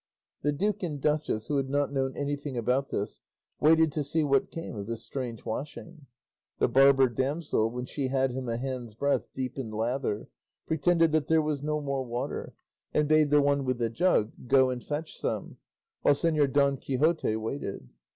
The 0.41 0.51
duke 0.51 0.81
and 0.81 0.99
duchess, 0.99 1.45
who 1.45 1.57
had 1.57 1.69
not 1.69 1.93
known 1.93 2.17
anything 2.17 2.57
about 2.57 2.89
this, 2.89 3.21
waited 3.59 3.91
to 3.91 4.01
see 4.03 4.23
what 4.23 4.49
came 4.49 4.75
of 4.75 4.87
this 4.87 5.05
strange 5.05 5.45
washing. 5.45 6.07
The 6.57 6.67
barber 6.67 7.07
damsel, 7.07 7.69
when 7.69 7.85
she 7.85 8.07
had 8.07 8.31
him 8.31 8.49
a 8.49 8.57
hand's 8.57 8.95
breadth 8.95 9.31
deep 9.35 9.59
in 9.59 9.69
lather, 9.69 10.27
pretended 10.65 11.11
that 11.11 11.27
there 11.27 11.39
was 11.39 11.61
no 11.61 11.81
more 11.81 12.03
water, 12.03 12.55
and 12.91 13.07
bade 13.07 13.29
the 13.29 13.43
one 13.43 13.63
with 13.63 13.77
the 13.77 13.91
jug 13.91 14.31
go 14.47 14.71
and 14.71 14.83
fetch 14.83 15.15
some, 15.15 15.57
while 16.01 16.15
Señor 16.15 16.51
Don 16.51 16.77
Quixote 16.77 17.35
waited. 17.35 17.87